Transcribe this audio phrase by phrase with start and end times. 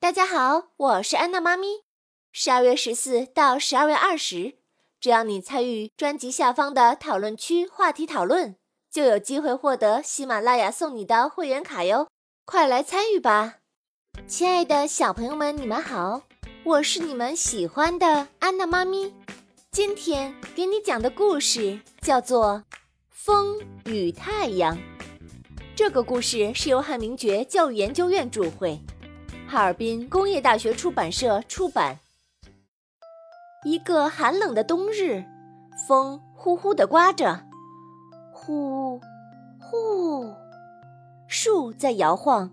[0.00, 1.82] 大家好，我是安娜妈咪。
[2.30, 4.54] 十二月十四到十二月二十，
[5.00, 8.54] 只要你参与专辑下方的讨论区话题讨论，
[8.92, 12.06] 就有机会获得喜马拉雅送你的会员卡哟！
[12.44, 13.56] 快来参与吧！
[14.28, 16.22] 亲爱的小朋友们，你们好，
[16.62, 19.12] 我是你们喜欢的安娜妈咪。
[19.72, 22.62] 今天给你讲的故事叫做
[23.10, 24.76] 《风与太阳》。
[25.74, 28.80] 这个故事是由汉明觉教育研究院著会，
[29.50, 31.98] 哈尔滨工业大学出版社出版。
[33.64, 35.24] 一个寒冷的冬日，
[35.88, 37.40] 风呼呼地刮着，
[38.30, 39.00] 呼
[39.58, 40.34] 呼，
[41.26, 42.50] 树在摇晃，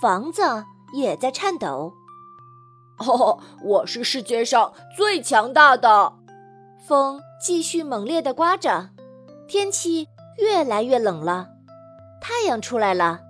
[0.00, 0.42] 房子
[0.94, 1.92] 也在颤抖。
[2.98, 6.14] 哦，我是世界上最强大的！
[6.88, 8.88] 风继续猛烈地刮着，
[9.46, 11.50] 天气越来越冷了。
[12.22, 13.20] 太阳出来了，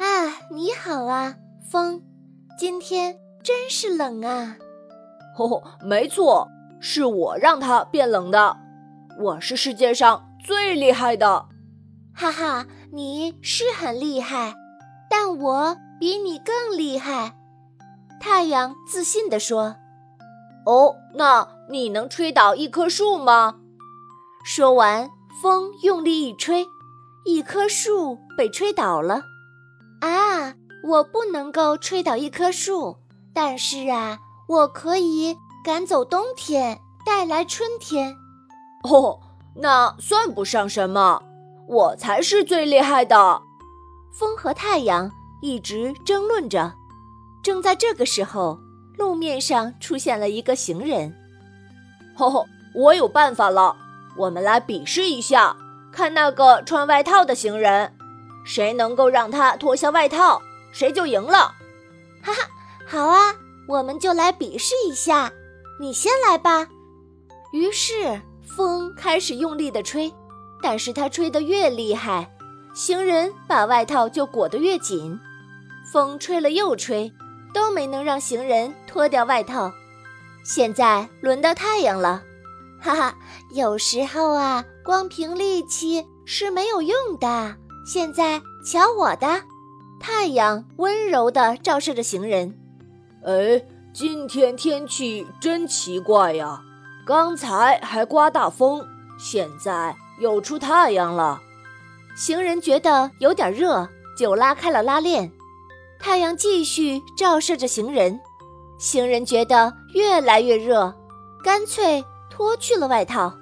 [0.00, 1.36] 啊，你好啊，
[1.70, 2.02] 风，
[2.58, 4.56] 今天真是冷啊！
[5.38, 6.48] 哦，没错，
[6.80, 8.56] 是我让它变冷的，
[9.20, 11.46] 我是世界上最厉害的。
[12.14, 14.54] 哈哈，你是很厉害，
[15.10, 17.36] 但我比你更厉害。
[18.18, 19.76] 太阳自信地说
[20.64, 23.56] ：“哦，那你能吹倒一棵树吗？”
[24.46, 25.10] 说完，
[25.42, 26.66] 风用力一吹。
[27.26, 29.20] 一棵树被吹倒了，
[30.00, 30.54] 啊！
[30.86, 32.96] 我不能够吹倒一棵树，
[33.34, 38.14] 但是啊，我可以赶走冬天，带来春天。
[38.84, 39.18] 哦，
[39.56, 41.20] 那算不上什么，
[41.66, 43.42] 我才是最厉害的。
[44.12, 45.10] 风和太阳
[45.42, 46.72] 一直争论着。
[47.42, 48.60] 正在这个时候，
[48.96, 51.12] 路面上出现了一个行人。
[52.16, 53.76] 吼吼，我有办法了，
[54.16, 55.56] 我们来比试一下。
[55.92, 57.92] 看那个穿外套的行人，
[58.44, 61.54] 谁能够让他脱下外套，谁就赢了。
[62.22, 62.48] 哈哈，
[62.86, 63.34] 好啊，
[63.68, 65.32] 我们就来比试一下。
[65.78, 66.66] 你先来吧。
[67.52, 70.12] 于是风开始用力的吹，
[70.62, 72.30] 但是它吹得越厉害，
[72.74, 75.18] 行人把外套就裹得越紧。
[75.92, 77.12] 风吹了又吹，
[77.54, 79.72] 都没能让行人脱掉外套。
[80.44, 82.22] 现在轮到太阳了。
[82.80, 83.16] 哈哈，
[83.50, 87.56] 有时候啊，光凭力气是没有用的。
[87.86, 89.42] 现在瞧我的！
[90.00, 92.58] 太阳温柔地照射着行人。
[93.24, 93.62] 哎，
[93.92, 96.60] 今天天气真奇怪呀！
[97.06, 98.86] 刚才还刮大风，
[99.18, 101.40] 现在又出太阳了。
[102.16, 105.30] 行人觉得有点热，就拉开了拉链。
[105.98, 108.20] 太阳继续照射着行人，
[108.78, 110.94] 行人觉得越来越热，
[111.42, 112.04] 干脆。
[112.28, 113.32] 脱去了外套，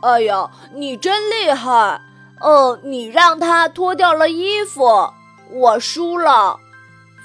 [0.00, 2.00] 哎呀，你真厉害！
[2.40, 5.12] 哦，你让他脱掉了衣服，
[5.50, 6.58] 我输了。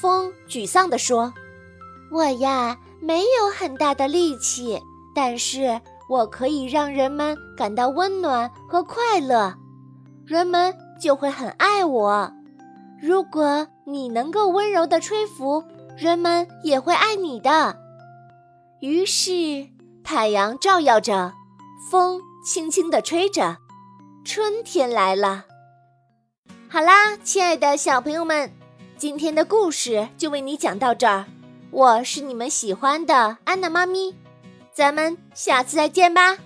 [0.00, 1.32] 风沮丧地说
[2.10, 4.80] ：“我呀，没有很大的力气，
[5.14, 9.54] 但是我可以让人们感到温暖和快乐，
[10.26, 12.32] 人们就会很爱我。
[13.00, 15.64] 如果你能够温柔地吹拂，
[15.96, 17.76] 人们也会爱你的。”
[18.80, 19.68] 于是。
[20.04, 21.32] 太阳照耀着，
[21.88, 23.58] 风轻轻地吹着，
[24.24, 25.44] 春天来了。
[26.72, 28.50] 好啦，亲爱的小朋友们，
[28.96, 31.26] 今天的故事就为你讲到这儿。
[31.70, 34.16] 我是你们喜欢的安娜妈咪，
[34.72, 36.38] 咱们下次再见吧。